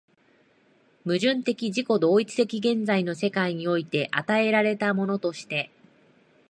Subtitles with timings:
[1.05, 5.69] 矛盾的自己同一的現在の世界において与えられたものとして、